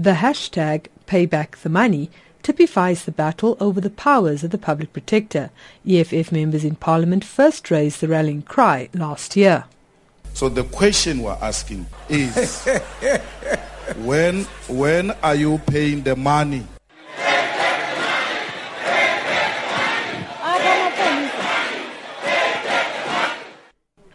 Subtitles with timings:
[0.00, 2.08] The hashtag #PaybackTheMoney
[2.44, 5.50] typifies the battle over the powers of the public protector.
[5.84, 9.64] EFF members in parliament first raised the rallying cry last year.
[10.34, 12.64] So the question we're asking is
[14.04, 16.62] when when are you paying the money?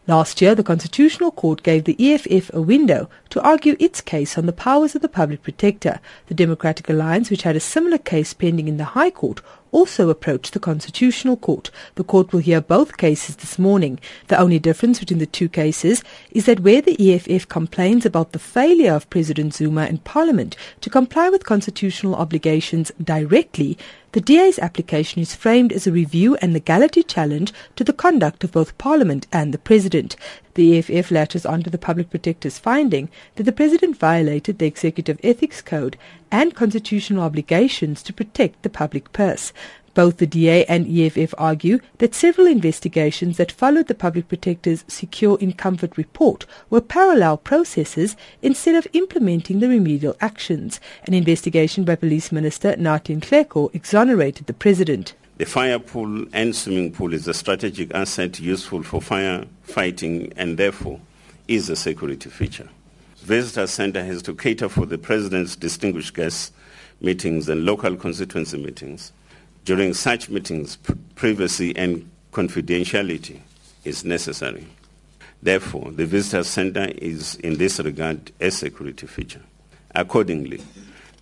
[0.06, 4.48] Last year, the Constitutional Court gave the EFF a window to argue its case on
[4.48, 6.02] the powers of the public protector.
[6.28, 9.42] The Democratic Alliance, which had a similar case pending in the High Court,
[9.74, 11.70] also approached the Constitutional Court.
[11.96, 14.00] The court will hear both cases this morning.
[14.28, 18.40] The only difference between the two cases is that where the EFF complains about the
[18.40, 23.78] failure of President Zuma and Parliament to comply with constitutional obligations directly,
[24.14, 28.52] the DA's application is framed as a review and legality challenge to the conduct of
[28.52, 30.16] both Parliament and the President.
[30.56, 35.20] The EFF latches on to the Public Protector's finding that the President violated the Executive
[35.24, 35.98] Ethics Code
[36.32, 39.52] and constitutional obligations to protect the public purse.
[39.96, 45.38] Both the DA and EFF argue that several investigations that followed the Public Protector's Secure
[45.40, 50.80] in Comfort report were parallel processes instead of implementing the remedial actions.
[51.06, 55.14] An investigation by Police Minister Nathi Nhleko exonerated the President.
[55.38, 60.58] The fire pool and swimming pool is a strategic asset useful for fire fighting and
[60.58, 61.00] therefore
[61.48, 62.70] is a security feature.
[63.18, 66.52] Visitor Center has to cater for the President's distinguished guests
[67.02, 69.12] meetings and local constituency meetings
[69.66, 70.78] during such meetings,
[71.16, 73.40] privacy and confidentiality
[73.86, 74.68] is necessary.
[75.42, 79.42] Therefore, the visitor center is in this regard a security feature.
[79.96, 80.62] Accordingly,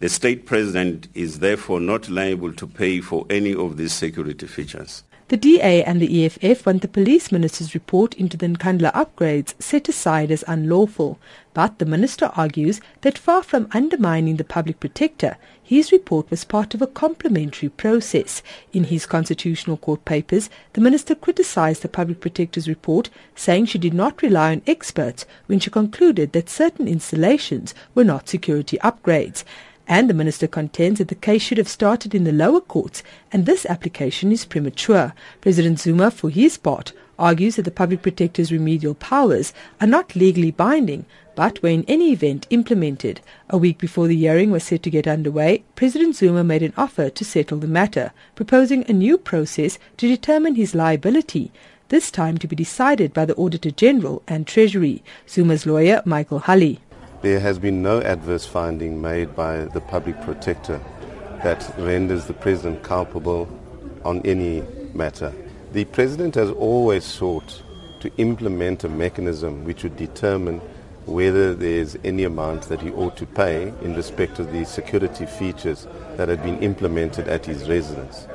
[0.02, 5.04] the state president is therefore not liable to pay for any of these security features.
[5.28, 9.88] The DA and the EFF want the police minister's report into the Nkandla upgrades set
[9.88, 11.20] aside as unlawful,
[11.54, 16.74] but the minister argues that far from undermining the public protector, his report was part
[16.74, 18.42] of a complementary process.
[18.74, 23.94] In his constitutional court papers, the minister criticized the public protector's report, saying she did
[23.94, 29.46] not rely on experts when she concluded that certain installations were not security upgrades
[29.92, 33.04] and the minister contends that the case should have started in the lower courts
[33.34, 35.14] and this application is premature.
[35.42, 40.50] President Zuma, for his part, argues that the public protector's remedial powers are not legally
[40.50, 43.20] binding but were in any event implemented.
[43.50, 47.10] A week before the hearing was set to get underway, President Zuma made an offer
[47.10, 51.52] to settle the matter, proposing a new process to determine his liability
[51.90, 55.04] this time to be decided by the Auditor General and Treasury.
[55.28, 56.80] Zuma's lawyer, Michael Hulley.
[57.22, 60.82] There has been no adverse finding made by the public protector
[61.44, 63.48] that renders the president culpable
[64.04, 64.64] on any
[64.96, 65.32] matter.
[65.72, 67.62] The president has always sought
[68.00, 70.62] to implement a mechanism which would determine
[71.06, 75.88] whether there's any amount that he ought to pay in respect of the security features
[76.18, 78.28] that had been implemented at his residence.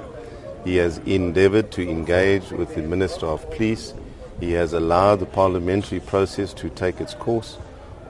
[0.64, 3.94] He has endeavored to engage with the Minister of Police.
[4.38, 7.58] He has allowed the parliamentary process to take its course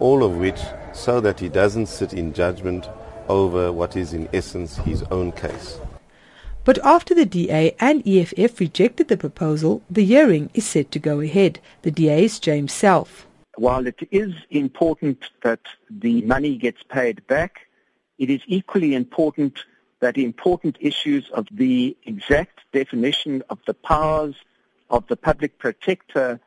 [0.00, 0.60] all of which
[0.92, 2.88] so that he doesn't sit in judgment
[3.28, 5.78] over what is in essence his own case.
[6.64, 11.20] But after the DA and EFF rejected the proposal, the hearing is set to go
[11.20, 11.60] ahead.
[11.82, 13.26] The DA's James Selfe.
[13.56, 17.68] While it is important that the money gets paid back,
[18.18, 19.60] it is equally important
[20.00, 24.34] that important issues of the exact definition of the powers
[24.90, 26.40] of the public protector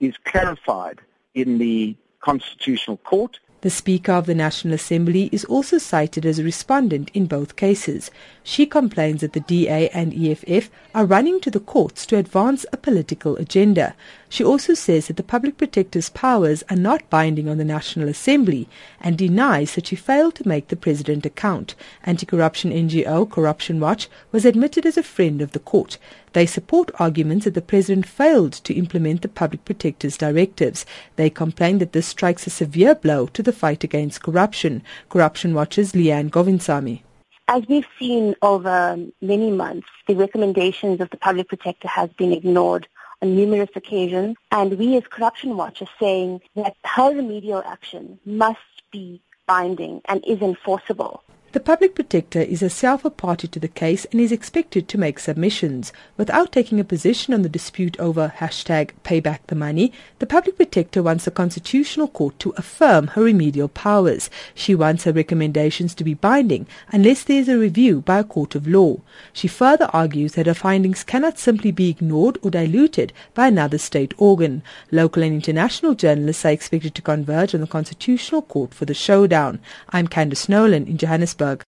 [0.00, 1.00] is clarified
[1.34, 3.38] in the Constitutional Court.
[3.60, 8.10] The Speaker of the National Assembly is also cited as a respondent in both cases.
[8.42, 12.76] She complains that the DA and EFF are running to the courts to advance a
[12.76, 13.94] political agenda.
[14.28, 18.68] She also says that the Public Protector's powers are not binding on the National Assembly
[19.00, 21.74] and denies that she failed to make the President account.
[22.04, 25.98] Anti-corruption NGO Corruption Watch was admitted as a friend of the court.
[26.32, 30.84] They support arguments that the President failed to implement the Public Protector's directives.
[31.14, 34.82] They complain that this strikes a severe blow to the fight against corruption.
[35.08, 37.02] Corruption Watch's Leanne Govindsamy.
[37.48, 42.88] As we've seen over many months, the recommendations of the Public Protector has been ignored
[43.22, 48.58] on numerous occasions, and we as Corruption Watch are saying that her remedial action must
[48.90, 51.22] be binding and is enforceable.
[51.56, 55.18] The Public Protector is herself a party to the case and is expected to make
[55.18, 55.90] submissions.
[56.18, 61.02] Without taking a position on the dispute over hashtag payback the money, the Public Protector
[61.02, 64.28] wants the Constitutional Court to affirm her remedial powers.
[64.54, 68.54] She wants her recommendations to be binding unless there is a review by a court
[68.54, 68.98] of law.
[69.32, 74.12] She further argues that her findings cannot simply be ignored or diluted by another state
[74.18, 74.62] organ.
[74.92, 79.58] Local and international journalists are expected to converge on the Constitutional Court for the showdown.
[79.88, 81.45] I'm Candice Nolan in Johannesburg.
[81.46, 81.64] Pittsburgh